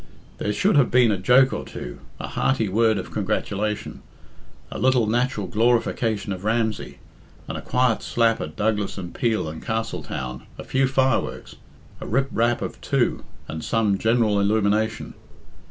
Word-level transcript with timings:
There 0.39 0.51
should 0.51 0.77
have 0.77 0.89
been 0.89 1.11
a 1.11 1.19
joke 1.19 1.53
or 1.53 1.63
two, 1.63 1.99
a 2.19 2.29
hearty 2.29 2.67
word 2.67 2.97
of 2.97 3.11
congratulation, 3.11 4.01
a 4.71 4.79
little 4.79 5.05
natural 5.05 5.45
glorification 5.45 6.33
of 6.33 6.43
Ramsey, 6.43 6.97
and 7.47 7.55
a 7.55 7.61
quiet 7.61 8.01
slap 8.01 8.41
at 8.41 8.55
Douglas 8.55 8.97
and 8.97 9.13
Peel 9.13 9.47
and 9.47 9.61
Castletown, 9.63 10.41
a 10.57 10.63
few 10.63 10.87
fireworks, 10.87 11.55
a 11.99 12.07
rip 12.07 12.29
rap 12.31 12.63
or 12.63 12.69
two, 12.69 13.23
and 13.47 13.63
some 13.63 13.99
general 13.99 14.39
illumination. 14.39 15.13